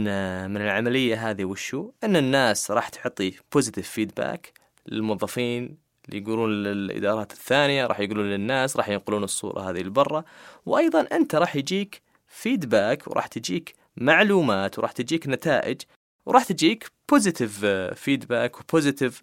من 0.50 0.60
العملية 0.60 1.30
هذه 1.30 1.44
وشو؟ 1.44 1.90
أن 2.04 2.16
الناس 2.16 2.70
راح 2.70 2.88
تعطي 2.88 3.34
positive 3.52 3.90
feedback 3.90 4.52
للموظفين 4.86 5.76
اللي 6.08 6.18
يقولون 6.18 6.62
للإدارات 6.62 7.32
الثانية 7.32 7.86
راح 7.86 8.00
يقولون 8.00 8.26
للناس 8.26 8.76
راح 8.76 8.88
ينقلون 8.88 9.24
الصورة 9.24 9.70
هذه 9.70 9.80
لبرا. 9.80 10.24
وأيضا 10.66 11.00
أنت 11.12 11.34
راح 11.34 11.56
يجيك 11.56 12.02
feedback 12.28 13.08
وراح 13.08 13.26
تجيك 13.26 13.74
معلومات 13.96 14.78
وراح 14.78 14.92
تجيك 14.92 15.26
نتائج 15.28 15.80
وراح 16.26 16.44
تجيك 16.44 16.90
positive 17.10 17.66
feedback 17.94 18.60
و 18.60 18.67
positive 18.67 19.22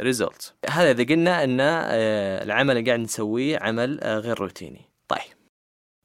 result 0.00 0.54
هذا 0.70 0.90
إذا 0.90 1.04
قلنا 1.04 1.44
أن 1.44 1.58
uh, 1.58 2.42
العمل 2.42 2.76
اللي 2.76 2.90
قاعد 2.90 3.00
نسويه 3.00 3.58
عمل 3.58 4.00
uh, 4.00 4.06
غير 4.06 4.40
روتيني. 4.40 4.80
طيب 5.08 5.36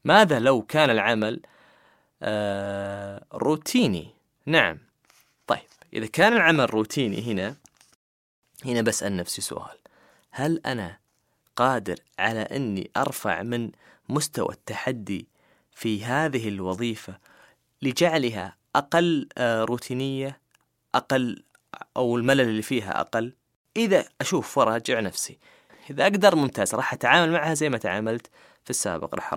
ماذا 0.04 0.38
لو 0.38 0.62
كان 0.62 0.90
العمل 0.90 1.40
uh, 2.22 3.24
روتيني. 3.34 4.14
نعم. 4.46 4.78
طيب 5.46 5.68
إذا 5.92 6.06
كان 6.06 6.32
العمل 6.32 6.74
روتيني 6.74 7.32
هنا 7.32 7.56
هنا 8.64 8.82
بسأل 8.82 9.16
نفسي 9.16 9.42
سؤال. 9.42 9.78
هل 10.30 10.60
أنا 10.66 10.98
قادر 11.56 11.98
على 12.18 12.40
أني 12.40 12.90
أرفع 12.96 13.42
من 13.42 13.70
مستوى 14.08 14.52
التحدي 14.52 15.26
في 15.72 16.04
هذه 16.04 16.48
الوظيفة 16.48 17.18
لجعلها 17.82 18.56
أقل 18.76 19.28
آه، 19.38 19.64
روتينية 19.64 20.40
أقل 20.94 21.42
أو 21.96 22.16
الملل 22.16 22.40
اللي 22.40 22.62
فيها 22.62 23.00
أقل؟ 23.00 23.32
إذا 23.76 24.04
أشوف 24.20 24.58
وراجع 24.58 25.00
نفسي. 25.00 25.38
إذا 25.90 26.02
أقدر 26.02 26.36
ممتاز 26.36 26.74
راح 26.74 26.92
أتعامل 26.92 27.32
معها 27.32 27.54
زي 27.54 27.68
ما 27.68 27.78
تعاملت. 27.78 28.30
في 28.66 28.70
السابق. 28.70 29.14
راح 29.14 29.34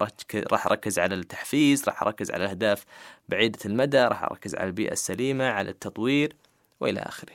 راح 0.52 0.68
أركز 0.68 1.00
على 1.00 1.16
التحفيز 1.16 1.84
راح 1.88 2.04
أركز 2.04 2.32
على 2.32 2.44
الأهداف 2.44 2.86
بعيدة 3.30 3.60
المدى 3.66 3.98
راح 3.98 4.24
أركز 4.24 4.56
على 4.56 4.68
البيئة 4.68 4.92
السليمة 4.92 5.46
على 5.46 5.70
التطوير 5.70 6.36
وإلى 6.80 7.00
آخره. 7.00 7.34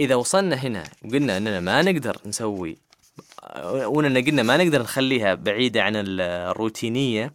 إذا 0.00 0.14
وصلنا 0.14 0.56
هنا 0.56 0.84
وقلنا 1.04 1.36
أننا 1.36 1.60
ما 1.60 1.82
نقدر 1.82 2.16
نسوي 2.26 2.78
وأننا 3.64 4.20
قلنا 4.20 4.42
ما 4.42 4.56
نقدر 4.56 4.82
نخليها 4.82 5.34
بعيدة 5.34 5.82
عن 5.82 5.92
الروتينية 5.96 7.32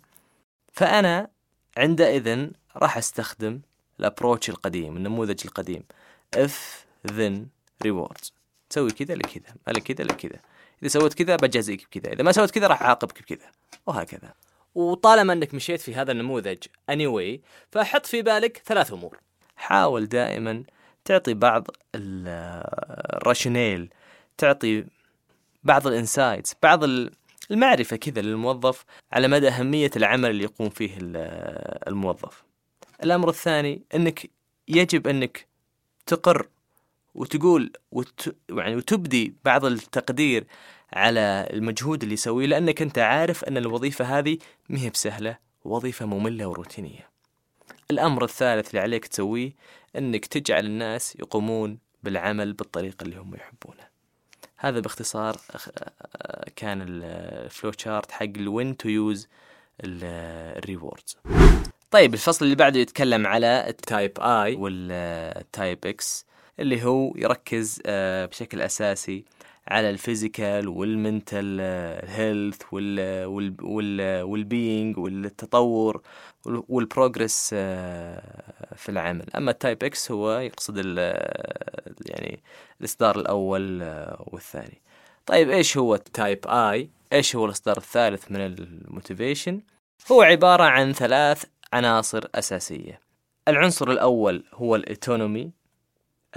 فأنا 0.73 1.29
عندئذ 1.77 2.49
راح 2.75 2.97
أستخدم 2.97 3.61
ال 3.99 4.05
approach 4.05 4.49
القديم 4.49 4.97
النموذج 4.97 5.41
القديم 5.45 5.83
if 6.33 6.85
then 7.07 7.47
rewards 7.83 8.33
تسوي 8.69 8.91
كذا 8.91 9.15
لكذا 9.15 9.55
ما 9.67 9.73
كذا 9.73 10.03
لكذا. 10.03 10.39
إذا 10.81 10.89
سويت 10.89 11.13
كذا 11.13 11.35
بجازيك 11.35 11.85
بكذا 11.85 12.13
إذا 12.13 12.23
ما 12.23 12.31
سويت 12.31 12.51
كذا 12.51 12.67
راح 12.67 12.81
أعاقبك 12.81 13.21
بكذا 13.21 13.51
وهكذا. 13.85 14.33
وطالما 14.75 15.33
أنك 15.33 15.53
مشيت 15.53 15.81
في 15.81 15.95
هذا 15.95 16.11
النموذج 16.11 16.57
anyway 16.91 17.39
فحط 17.71 18.05
في 18.05 18.21
بالك 18.21 18.61
ثلاث 18.65 18.93
أمور. 18.93 19.19
حاول 19.55 20.05
دائما 20.05 20.63
تعطي 21.05 21.33
بعض 21.33 21.67
ال 21.95 22.15
rationale 22.15 23.89
تعطي 24.37 24.85
بعض 25.63 25.87
ال 25.87 25.95
insights 25.95 26.55
بعض 26.63 26.83
المعرفة 27.51 27.95
كذا 27.95 28.21
للموظف 28.21 28.85
على 29.11 29.27
مدى 29.27 29.47
أهمية 29.47 29.91
العمل 29.95 30.29
اللي 30.29 30.43
يقوم 30.43 30.69
فيه 30.69 30.97
الموظف. 30.99 32.43
الأمر 33.03 33.29
الثاني 33.29 33.83
أنك 33.95 34.29
يجب 34.67 35.07
أنك 35.07 35.47
تقر 36.05 36.47
وتقول 37.15 37.71
وت... 37.91 38.35
يعني 38.49 38.75
وتبدي 38.75 39.35
بعض 39.45 39.65
التقدير 39.65 40.47
على 40.93 41.49
المجهود 41.53 42.03
اللي 42.03 42.13
يسويه 42.13 42.47
لأنك 42.47 42.81
أنت 42.81 42.99
عارف 42.99 43.43
أن 43.43 43.57
الوظيفة 43.57 44.19
هذه 44.19 44.37
مهي 44.69 44.89
بسهلة 44.89 45.37
وظيفة 45.65 46.05
مملة 46.05 46.45
وروتينية. 46.45 47.09
الأمر 47.91 48.23
الثالث 48.23 48.69
اللي 48.69 48.79
عليك 48.79 49.07
تسويه 49.07 49.53
أنك 49.95 50.25
تجعل 50.25 50.65
الناس 50.65 51.15
يقومون 51.15 51.77
بالعمل 52.03 52.53
بالطريقة 52.53 53.03
اللي 53.03 53.17
هم 53.17 53.35
يحبونها 53.35 53.89
هذا 54.57 54.79
باختصار 54.79 55.37
كان 56.55 56.81
ال 56.87 57.04
flow 57.04 57.71
chart 57.77 58.11
حق 58.11 58.23
ال 58.23 58.34
when 58.34 58.77
to 58.77 58.89
use 58.89 59.27
ال 59.83 60.00
rewards 60.00 61.17
طيب 61.91 62.13
الفصل 62.13 62.45
اللي 62.45 62.55
بعده 62.55 62.79
يتكلم 62.79 63.27
على 63.27 63.65
ال 63.69 63.79
type 63.79 64.19
I 64.19 64.55
وال 64.55 64.99
type 64.99 65.85
X 65.85 66.25
اللي 66.59 66.83
هو 66.83 67.13
يركز 67.15 67.81
آه، 67.85 68.25
بشكل 68.25 68.61
أساسي 68.61 69.25
على 69.67 69.89
ال 69.89 69.98
physical 69.98 70.67
وال 70.67 70.91
mental 70.91 71.61
health 72.09 72.61
وال 74.23 74.44
being 74.44 74.97
والتطور 74.97 76.01
وال 76.45 76.66
progress 76.66 77.49
آه، 77.53 78.73
في 78.75 78.89
العمل. 78.89 79.25
أما 79.35 79.51
ال 79.51 79.58
type 79.58 79.83
X 79.83 80.11
هو 80.11 80.39
يقصد 80.39 80.77
يعني 82.05 82.39
الإصدار 82.79 83.19
الأول 83.19 83.81
آه، 83.81 84.23
والثاني. 84.27 84.81
طيب 85.25 85.49
إيش 85.49 85.77
هو 85.77 85.95
ال 85.95 86.06
type 86.06 86.47
I 86.47 86.89
إيش 87.13 87.35
هو 87.35 87.45
الإصدار 87.45 87.77
الثالث 87.77 88.31
من 88.31 88.39
ال 88.41 88.51
motivation؟ 88.51 89.61
هو 90.11 90.21
عبارة 90.21 90.63
عن 90.63 90.93
ثلاث 90.93 91.43
عناصر 91.73 92.27
أساسية. 92.35 92.99
العنصر 93.47 93.91
الأول 93.91 94.43
هو 94.53 94.75
ال 94.75 94.84
autonomy 94.84 95.51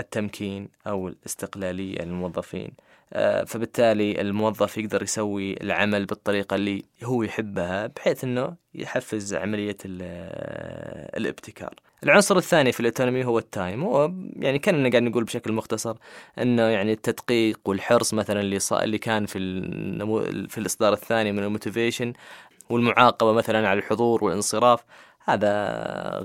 التمكين 0.00 0.68
أو 0.86 1.08
الاستقلالية 1.08 1.98
للموظفين. 2.02 2.70
آه، 3.12 3.44
فبالتالي 3.44 4.20
الموظف 4.20 4.78
يقدر 4.78 5.02
يسوي 5.02 5.62
العمل 5.62 6.06
بالطريقة 6.06 6.54
اللي 6.54 6.84
هو 7.04 7.22
يحبها 7.22 7.86
بحيث 7.86 8.24
أنه 8.24 8.56
يحفز 8.74 9.34
عملية 9.34 9.76
آه، 10.02 11.18
الابتكار. 11.18 11.74
العنصر 12.04 12.36
الثاني 12.36 12.72
في 12.72 12.80
ال 12.80 12.85
autonomy 12.85 13.24
هو 13.24 13.38
ال 13.38 13.46
time. 13.46 13.84
هو 13.84 14.12
يعني 14.36 14.58
كأننا 14.58 14.90
قاعد 14.90 15.02
نقول 15.02 15.24
بشكل 15.24 15.52
مختصر 15.52 15.96
إنه 16.38 16.62
يعني 16.62 16.92
التدقيق 16.92 17.60
والحرص 17.64 18.14
مثلا 18.14 18.40
اللي 18.40 18.58
اللي 18.72 18.98
كان 18.98 19.26
في 19.26 19.38
النمو 19.38 20.20
في 20.48 20.58
الإصدار 20.58 20.92
الثاني 20.92 21.32
من 21.32 21.38
ال 21.38 21.45
motivation 21.45 22.12
والمعاقبة 22.70 23.32
مثلا 23.32 23.68
على 23.68 23.78
الحضور 23.78 24.24
والانصراف 24.24 24.84
هذا 25.24 25.52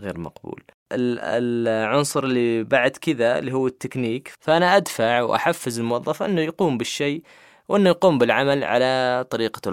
غير 0.01 0.19
مقبول. 0.19 0.63
العنصر 0.91 2.23
اللي 2.23 2.63
بعد 2.63 2.91
كذا 2.91 3.39
اللي 3.39 3.53
هو 3.53 3.67
التكنيك. 3.67 4.33
فأنا 4.39 4.77
أدفع 4.77 5.21
وأحفز 5.21 5.79
الموظف 5.79 6.23
أنه 6.23 6.41
يقوم 6.41 6.77
بالشيء 6.77 7.23
وأنه 7.69 7.89
يقوم 7.89 8.17
بالعمل 8.17 8.63
على 8.63 9.25
طريقته 9.29 9.71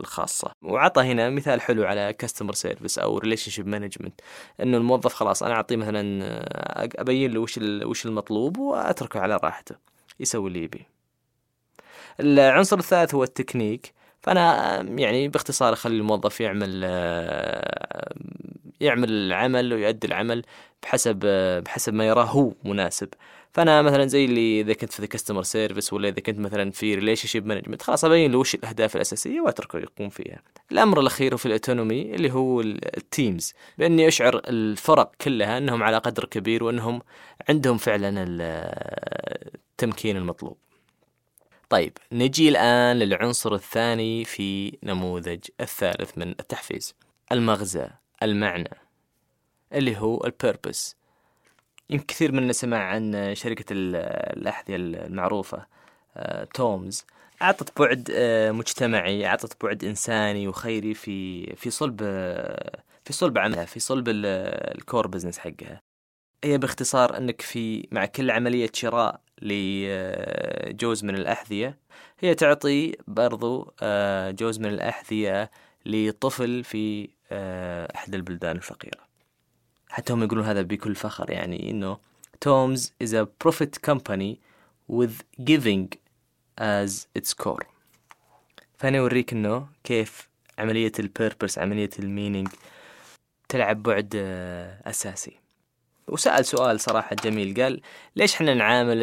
الخاصة. 0.00 0.52
وعطى 0.62 1.02
هنا 1.02 1.30
مثال 1.30 1.60
حلو 1.60 1.84
على 1.84 2.12
customer 2.12 2.54
service 2.54 2.98
أو 2.98 3.18
relationship 3.18 3.66
management 3.66 4.20
أنه 4.62 4.76
الموظف 4.76 5.14
خلاص 5.14 5.42
أنا 5.42 5.54
أعطيه 5.54 5.76
مثلا 5.76 6.22
أبين 7.00 7.32
له 7.32 7.40
وش 7.40 7.58
وش 7.84 8.06
المطلوب 8.06 8.58
وأتركه 8.58 9.20
على 9.20 9.36
راحته. 9.44 9.76
يسوي 10.20 10.48
اللي 10.48 10.62
يبي. 10.62 10.86
العنصر 12.20 12.78
الثالث 12.78 13.14
هو 13.14 13.22
التكنيك. 13.24 13.95
فأنا 14.26 14.76
يعني 14.82 15.28
باختصار 15.28 15.72
أخلي 15.72 15.96
الموظف 15.96 16.40
يعمل 16.40 16.84
يعمل 18.80 19.10
العمل 19.10 19.72
ويؤدي 19.72 20.06
العمل 20.06 20.42
بحسب 20.82 21.18
بحسب 21.64 21.94
ما 21.94 22.06
يراه 22.06 22.24
هو 22.24 22.52
مناسب 22.64 23.08
فأنا 23.52 23.82
مثلا 23.82 24.06
زي 24.06 24.24
اللي 24.24 24.60
إذا 24.60 24.72
كنت 24.72 24.92
في 24.92 25.00
ال 25.00 25.05
customer 25.05 25.42
service 25.42 25.92
ولا 25.92 26.08
إذا 26.08 26.20
كنت 26.20 26.38
مثلا 26.38 26.70
في 26.70 26.94
relationship 26.94 27.46
management 27.46 27.82
خلاص 27.82 28.04
أبين 28.04 28.32
له 28.32 28.38
وش 28.38 28.54
الأهداف 28.54 28.96
الأساسية 28.96 29.40
وأتركه 29.40 29.78
يقوم 29.78 30.08
فيها. 30.08 30.42
الأمر 30.72 31.00
الأخير 31.00 31.32
هو 31.32 31.36
في 31.36 31.46
ال 31.46 31.54
autonomy 31.54 32.14
اللي 32.14 32.32
هو 32.32 32.60
ال 32.60 32.76
teams 32.76 33.54
بإني 33.78 34.08
أشعر 34.08 34.40
الفرق 34.48 35.12
كلها 35.20 35.58
أنهم 35.58 35.82
على 35.82 35.98
قدر 35.98 36.24
كبير 36.24 36.64
وأنهم 36.64 37.02
عندهم 37.48 37.78
فعلا 37.78 38.24
التمكين 39.72 40.16
المطلوب. 40.16 40.56
طيب 41.68 41.98
نجي 42.12 42.48
الآن 42.48 42.98
للعنصر 42.98 43.54
الثاني 43.54 44.24
في 44.24 44.78
نموذج 44.82 45.44
الثالث 45.60 46.18
من 46.18 46.30
التحفيز. 46.30 46.94
المغزى 47.32 47.88
المعنى 48.22 48.70
اللي 49.72 49.96
هو 49.98 50.24
ال 50.24 50.33
purpose 50.33 50.96
يمكن 51.90 52.06
كثير 52.06 52.32
منا 52.32 52.52
سمع 52.52 52.78
عن 52.78 53.34
شركة 53.34 53.64
الأحذية 53.70 54.76
المعروفة 54.76 55.66
آه، 56.16 56.44
تومز 56.44 57.04
أعطت 57.42 57.80
بعد 57.80 58.10
آه، 58.14 58.50
مجتمعي 58.50 59.26
أعطت 59.26 59.64
بعد 59.64 59.84
إنساني 59.84 60.48
وخيري 60.48 60.94
في 60.94 61.46
في 61.56 61.70
صلب 61.70 62.00
آه، 62.02 62.82
في 63.04 63.12
صلب 63.12 63.38
عملها 63.38 63.64
في 63.64 63.80
صلب 63.80 64.04
ال 64.08 64.28
core 64.28 65.06
business 65.06 65.38
حقها. 65.38 65.80
هي 66.44 66.58
باختصار 66.58 67.16
أنك 67.16 67.40
في 67.42 67.88
مع 67.92 68.06
كل 68.06 68.30
عملية 68.30 68.70
شراء 68.74 69.20
لجوز 69.42 71.04
من 71.04 71.14
الأحذية. 71.14 71.78
هي 72.20 72.34
تعطي 72.34 72.96
برضو 73.06 73.74
جوز 74.30 74.58
من 74.58 74.66
الأحذية 74.66 75.50
لطفل 75.86 76.64
في 76.64 77.08
أحد 77.94 78.14
البلدان 78.14 78.56
الفقيرة. 78.56 79.06
حتى 79.88 80.12
هم 80.12 80.22
يقولون 80.22 80.44
هذا 80.44 80.62
بكل 80.62 80.94
فخر 80.94 81.30
يعني 81.30 81.70
إنه 81.70 81.98
تومز 82.40 82.92
is 83.04 83.06
a 83.06 83.26
profit 83.44 83.90
company 83.90 84.36
with 84.92 85.44
giving 85.44 85.88
as 86.58 87.06
its 87.18 87.34
core. 87.44 87.66
فأنا 88.78 88.98
أوريك 88.98 89.32
إنه 89.32 89.66
كيف 89.84 90.28
عملية 90.58 90.92
ال 90.98 91.06
purpose 91.06 91.58
عملية 91.58 91.90
ال 91.98 92.04
meaning 92.04 92.48
تلعب 93.48 93.82
بعد 93.82 94.12
آه، 94.16 94.90
أساسي. 94.90 95.40
وسأل 96.08 96.44
سؤال 96.44 96.80
صراحة 96.80 97.16
جميل 97.24 97.62
قال 97.62 97.80
ليش 98.16 98.34
إحنا 98.34 98.54
نعامل 98.54 98.96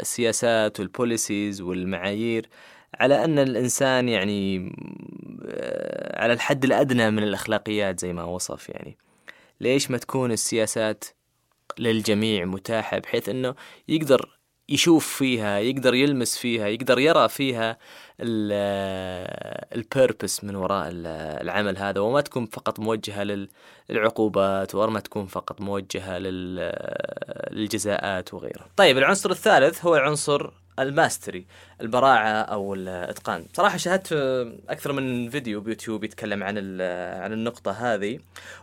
السياسات 0.00 0.80
والبوليسيز 0.80 1.60
والمعايير 1.60 2.48
على 3.00 3.24
أن 3.24 3.38
الإنسان 3.38 4.08
يعني 4.08 4.72
آه، 5.46 6.22
على 6.22 6.32
الحد 6.32 6.64
الأدنى 6.64 7.10
من 7.10 7.22
الأخلاقيات 7.22 8.00
زي 8.00 8.12
ما 8.12 8.24
وصف 8.24 8.68
يعني؟ 8.68 8.96
ليش 9.60 9.90
ما 9.90 9.98
تكون 9.98 10.32
السياسات 10.32 11.04
للجميع 11.78 12.44
متاحة 12.44 12.98
بحيث 12.98 13.28
أنه 13.28 13.54
يقدر 13.88 14.38
يشوف 14.72 15.06
فيها 15.06 15.58
يقدر 15.58 15.94
يلمس 15.94 16.38
فيها 16.38 16.66
يقدر 16.66 16.98
يرى 16.98 17.28
فيها 17.28 17.78
ال 19.74 19.83
purpose 19.83 20.44
من 20.44 20.56
وراء 20.56 20.88
العمل 21.42 21.78
هذا. 21.78 22.00
وما 22.00 22.20
تكون 22.20 22.46
فقط 22.46 22.80
موجهة 22.80 23.48
للعقوبات 23.90 24.74
وما 24.74 25.00
تكون 25.00 25.26
فقط 25.26 25.60
موجهة 25.60 26.18
للجزاءات 27.52 28.34
وغيرها. 28.34 28.66
طيب 28.76 28.98
العنصر 28.98 29.30
الثالث 29.30 29.84
هو 29.84 29.94
عنصر 29.94 30.61
ال 30.78 30.87
mastery 30.87 31.46
البراعة 31.80 32.28
أو 32.28 32.74
الإتقان. 32.74 33.46
صراحة 33.52 33.76
شاهدت 33.76 34.12
أكثر 34.68 34.92
من 34.92 35.30
فيديو 35.30 35.60
بيوتيوب 35.60 36.04
يتكلم 36.04 36.42
عن 36.42 36.58
عن 37.22 37.32
النقطة 37.32 37.70
هذه. 37.70 38.18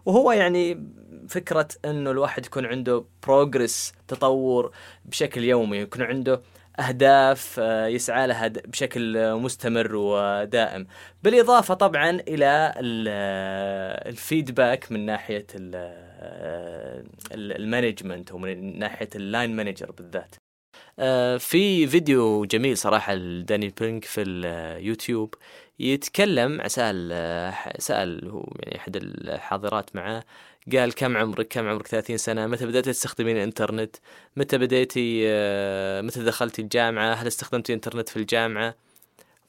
وهو 0.06 0.32
يعني 0.32 0.88
فكرة 1.30 1.68
أنه 1.86 2.12
الواحد 2.12 2.46
يكون 2.46 2.66
عنده 2.66 3.06
progress 3.28 3.94
تطور 4.08 4.72
بشكل 5.06 5.44
يومي 5.44 5.78
يكون 5.78 6.02
عنده 6.02 6.42
أهداف 6.80 7.60
آه، 7.60 7.88
يسعى 7.88 8.28
لها 8.28 8.48
بشكل 8.48 9.34
مستمر 9.36 9.96
ودائم. 9.96 10.88
بالإضافة 11.24 11.74
طبعا 11.74 12.10
إلى 12.10 12.74
ال 14.10 14.19
feedback 14.19 14.92
من 14.92 15.06
ناحية 15.06 15.48
ال 17.32 17.41
management 17.41 18.32
ومن 18.32 18.80
ناحية 18.80 19.10
ال 19.16 19.24
line 19.24 19.56
manager 19.56 19.92
بالذات. 19.92 20.36
آه، 20.36 20.49
في 21.40 21.88
فيديو 21.88 22.46
جميل 22.46 22.78
صراحة 22.78 23.16
لداني 23.16 23.74
بينك 23.82 24.06
في 24.06 24.22
اليوتيوب 24.22 25.36
يتكلم 25.80 26.68
سأل 26.68 27.54
سأل 27.78 28.30
هو 28.30 28.54
يعني 28.60 28.78
أحد 28.78 28.96
الحاضرات 28.96 29.96
معاه 29.96 30.24
قال 30.78 30.94
كم 30.96 31.18
عمرك 31.18 31.48
كم 31.48 31.68
عمرك 31.68 31.88
30 31.88 32.18
سنة 32.18 32.48
متى 32.48 32.66
بدأت 32.66 32.86
تستخدمين 32.86 33.38
الإنترنت 33.38 33.96
متى 34.38 34.58
بديتي 34.58 35.24
آه، 35.28 36.02
متى 36.02 36.24
دخلتي 36.24 36.62
الجامعة 36.62 37.14
هل 37.14 37.28
استخدمتي 37.28 37.74
الإنترنت 37.74 38.10
في 38.10 38.18
الجامعة؟ 38.18 38.76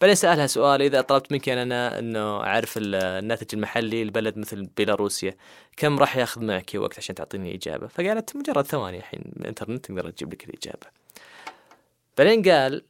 بعدين 0.00 0.14
سألها 0.14 0.46
سؤال 0.46 0.82
إذا 0.82 1.00
طلبت 1.00 1.32
منك 1.32 1.48
أنا 1.48 1.98
أنه 1.98 2.36
أعرف 2.42 2.74
الناتج 2.76 3.46
المحلي 3.54 4.04
لبلد 4.04 4.38
مثل 4.38 4.66
بيلاروسيا 4.66 5.36
كم 5.76 5.98
راح 5.98 6.16
ياخذ 6.16 6.44
معك 6.44 6.70
وقت 6.74 6.98
عشان 6.98 7.14
تعطيني 7.14 7.54
إجابة 7.54 7.86
فقالت 7.86 8.36
مجرد 8.36 8.66
ثواني 8.66 8.98
الحين 8.98 9.32
الإنترنت 9.36 9.86
تقدر 9.86 10.10
تجيب 10.10 10.32
لك 10.32 10.44
الإجابة. 10.44 10.86
بعدين 12.18 12.42
قال 12.42 12.82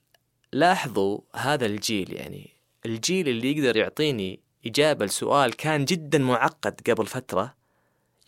لاحظوا 0.53 1.21
هذا 1.37 1.67
الجيل 1.67 2.13
يعني 2.13 2.51
الجيل 2.87 3.29
اللي 3.29 3.53
يقدر 3.53 3.77
يعطيني 3.77 4.41
إجابة 4.67 5.07
لسؤال 5.07 5.57
كان 5.57 5.85
جدا 5.85 6.19
معقد 6.19 6.81
قبل 6.91 7.07
فترة 7.07 7.55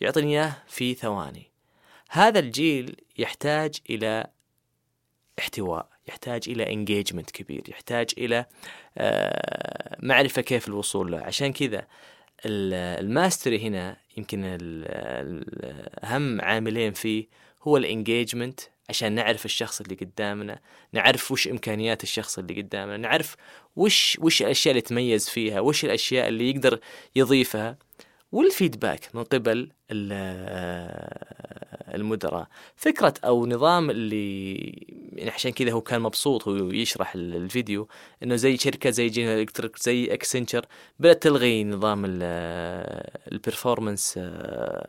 يعطيني 0.01 0.31
إياه 0.31 0.57
في 0.67 0.93
ثواني. 0.93 1.51
هذا 2.09 2.39
الجيل 2.39 2.95
يحتاج 3.17 3.75
إلى 3.89 4.27
احتواء. 5.39 5.92
يحتاج 6.07 6.43
إلى 6.47 6.73
engagement 6.73 7.31
كبير 7.31 7.63
يحتاج 7.67 8.09
إلى 8.17 8.45
آه، 8.97 9.97
معرفة 9.99 10.41
كيف 10.41 10.67
الوصول 10.67 11.11
له. 11.11 11.17
عشان 11.17 11.53
كذا 11.53 11.87
ال 12.45 12.60
mastery 12.60 13.67
هنا 13.67 13.97
يمكن 14.17 14.59
أهم 16.03 16.41
عاملين 16.41 16.93
فيه 16.93 17.27
هو 17.63 17.77
ال 17.77 17.85
engagement 17.85 18.59
عشان 18.89 19.11
نعرف 19.13 19.45
الشخص 19.45 19.81
اللي 19.81 19.95
قدامنا 19.95 20.59
نعرف 20.93 21.31
وش 21.31 21.47
إمكانيات 21.47 22.03
الشخص 22.03 22.37
اللي 22.39 22.61
قدامنا 22.61 22.97
نعرف 22.97 23.35
وش 23.75 24.17
وش 24.21 24.41
الأشياء 24.41 24.71
اللي 24.71 24.79
يتميز 24.79 25.29
فيها 25.29 25.59
وش 25.59 25.85
الأشياء 25.85 26.27
اللي 26.27 26.49
يقدر 26.49 26.79
يضيفها. 27.15 27.77
وال 28.33 28.48
feedback 28.48 29.09
من 29.13 29.23
قبل 29.23 29.69
المدراء. 31.95 32.47
فكرة 32.75 33.13
أو 33.25 33.45
نظام 33.45 33.89
اللي 33.89 34.55
يعني 35.13 35.31
عشان 35.31 35.51
كذا 35.51 35.71
هو 35.71 35.81
كان 35.81 36.01
مبسوط 36.01 36.47
هو 36.47 36.55
يشرح 36.71 37.15
الفيديو 37.15 37.87
إنه 38.23 38.35
زي 38.35 38.57
شركة 38.57 38.89
زي 38.89 39.07
General 39.07 39.39
Electric 39.39 39.77
زي 39.79 40.13
Accenture 40.13 40.65
بدأت 40.99 41.23
تلغي 41.23 41.63
نظام 41.63 42.03
ال 43.31 43.38
performance 43.38 44.19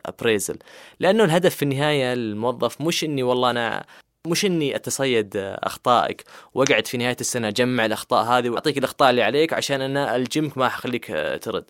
appraisal 0.05 0.57
لأنه 0.99 1.23
الهدف 1.23 1.55
في 1.55 1.63
النهاية 1.63 2.13
الموظف 2.13 2.81
مش 2.81 3.03
إني 3.03 3.23
والله 3.23 3.49
أنا 3.49 3.85
مش 4.27 4.45
إني 4.45 4.75
أتصيد 4.75 5.31
أخطائك 5.37 6.23
وأقعد 6.53 6.87
في 6.87 6.97
نهاية 6.97 7.17
السنة 7.21 7.47
أجمع 7.47 7.85
الأخطاء 7.85 8.23
هذه 8.25 8.49
وأعطيك 8.49 8.77
الأخطاء 8.77 9.09
اللي 9.09 9.23
عليك 9.23 9.53
عشان 9.53 9.81
أنا 9.81 10.15
ألجمك 10.15 10.57
ما 10.57 10.69
حخليك 10.69 11.05
ترد. 11.41 11.65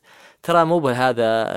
ترى 0.45 0.65
مو 0.65 0.79
بهذا 0.79 1.47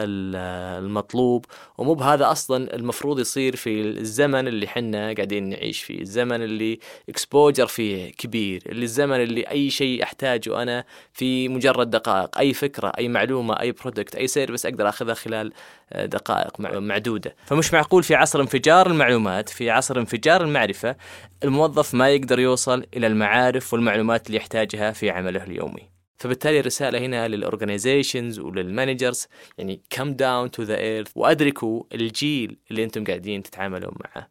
المطلوب 0.78 1.44
ومو 1.78 1.94
بهذا 1.94 2.30
أصلا 2.30 2.74
المفروض 2.74 3.20
يصير 3.20 3.56
في 3.56 3.80
الزمن 3.80 4.48
اللي 4.48 4.66
حنا 4.68 5.12
قاعدين 5.12 5.48
نعيش 5.48 5.82
فيه 5.82 6.00
الزمن 6.00 6.42
اللي 6.42 6.78
exposure 7.08 7.66
فيه 7.66 8.12
كبير 8.12 8.62
اللي 8.66 8.84
الزمن 8.84 9.22
اللي 9.22 9.42
أي 9.42 9.70
شيء 9.70 10.02
أحتاجه 10.02 10.62
أنا 10.62 10.84
في 11.12 11.48
مجرد 11.48 11.90
دقائق 11.90 12.38
أي 12.38 12.54
فكرة 12.54 12.92
أي 12.98 13.08
معلومة 13.08 13.60
أي 13.60 13.72
product 13.72 14.16
أي 14.16 14.26
service 14.26 14.66
أقدر 14.66 14.88
أخذها 14.88 15.14
خلال 15.14 15.52
دقائق 15.94 16.60
معدودة. 16.60 17.34
فمش 17.46 17.72
معقول 17.74 18.02
في 18.02 18.14
عصر 18.14 18.40
انفجار 18.40 18.86
المعلومات 18.86 19.48
في 19.48 19.70
عصر 19.70 19.98
انفجار 19.98 20.42
المعرفة 20.42 20.96
الموظف 21.44 21.94
ما 21.94 22.08
يقدر 22.08 22.38
يوصل 22.38 22.86
إلى 22.96 23.06
المعارف 23.06 23.72
والمعلومات 23.72 24.26
اللي 24.26 24.36
يحتاجها 24.36 24.92
في 24.92 25.10
عمله 25.10 25.44
اليومي. 25.44 25.97
فبالتالي 26.18 26.60
الرسالة 26.60 26.98
هنا 26.98 27.28
لل 27.28 27.43
organizations 27.43 28.38
ولل 28.38 28.62
managers 28.62 29.26
يعني 29.58 29.80
come 29.94 30.08
down 30.08 30.50
to 30.58 30.66
the 30.68 30.76
earth 30.76 31.12
وأدركوا 31.14 31.82
الجيل 31.94 32.58
اللي 32.70 32.84
أنتم 32.84 33.04
قاعدين 33.04 33.42
تتعاملون 33.42 33.92
معه. 34.04 34.28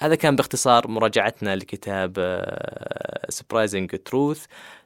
هذا 0.00 0.14
كان 0.14 0.36
باختصار 0.36 0.88
مراجعتنا 0.88 1.56
لكتاب 1.56 2.12
سبرايزنج 3.28 3.96
uh, 3.96 3.98
تروث 4.04 4.44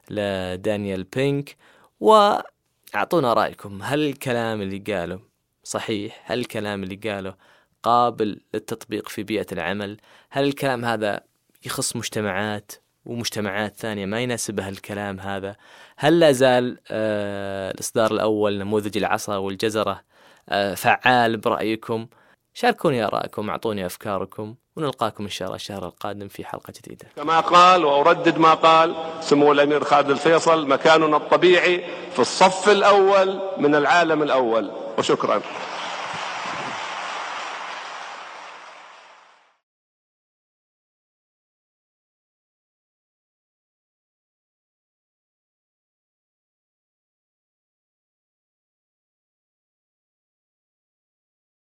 لدانيال 0.09 1.03
بينك 1.03 1.55
وأعطونا 1.99 3.33
رأيكم. 3.33 3.81
هل 3.81 3.99
الكلام 3.99 4.61
اللي 4.61 4.77
قاله 4.77 5.19
صحيح؟ 5.63 6.23
هل 6.25 6.39
الكلام 6.39 6.83
اللي 6.83 6.95
قاله 6.95 7.35
قابل 7.83 8.41
للتطبيق 8.53 9.09
في 9.09 9.23
بيئة 9.23 9.47
العمل؟ 9.51 9.97
هل 10.29 10.43
الكلام 10.43 10.85
هذا 10.85 11.23
يخص 11.65 11.95
مجتمعات؟ 11.95 12.71
ومجتمعات 13.05 13.75
ثانية 13.75 14.05
ما 14.05 14.21
يناسبها 14.21 14.69
الكلام 14.69 15.19
هذا. 15.19 15.55
هل 15.97 16.19
لا 16.19 16.31
زال 16.31 16.77
آه 16.91 17.71
الإصدار 17.71 18.11
الأول 18.11 18.57
نموذج 18.57 18.97
العصا 18.97 19.37
والجزرة 19.37 20.01
آه 20.49 20.73
فعال 20.73 21.37
برأيكم؟ 21.37 22.07
شاركوني 22.53 23.05
آرائكم 23.05 23.49
أعطوني 23.49 23.85
أفكاركم 23.85 24.55
ونلقاكم 24.75 25.23
إن 25.23 25.29
شاء 25.29 25.45
الله 25.45 25.55
الشهر 25.55 25.85
القادم 25.85 26.27
في 26.27 26.45
حلقة 26.45 26.73
جديدة. 26.83 27.07
كما 27.15 27.39
قال 27.39 27.85
وأردد 27.85 28.37
ما 28.37 28.53
قال 28.53 28.95
سمو 29.21 29.51
الأمير 29.51 29.83
خالد 29.83 30.09
الفيصل 30.09 30.67
مكاننا 30.67 31.17
الطبيعي 31.17 31.85
في 32.13 32.19
الصف 32.19 32.69
الأول 32.69 33.41
من 33.57 33.75
العالم 33.75 34.23
الأول. 34.23 34.71
وشكرا. 34.97 35.41